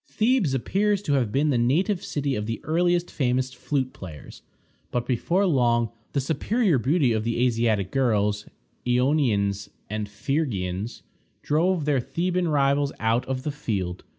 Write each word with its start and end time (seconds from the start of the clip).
Thebes 0.07 0.55
appears 0.55 1.03
to 1.03 1.13
have 1.13 1.31
been 1.31 1.51
the 1.51 1.59
native 1.59 2.03
city 2.03 2.33
of 2.33 2.47
the 2.47 2.59
earliest 2.63 3.11
famous 3.11 3.53
flute 3.53 3.93
players, 3.93 4.41
but 4.89 5.05
before 5.05 5.45
long 5.45 5.91
the 6.13 6.19
superior 6.19 6.79
beauty 6.79 7.13
of 7.13 7.23
the 7.23 7.45
Asiatic 7.45 7.91
girls 7.91 8.47
Ionians 8.87 9.69
and 9.91 10.09
Phrygians 10.09 11.03
drove 11.43 11.85
their 11.85 11.99
Theban 11.99 12.47
rivals 12.47 12.91
out 12.99 13.27
of 13.27 13.43
the 13.43 13.51
field. 13.51 14.03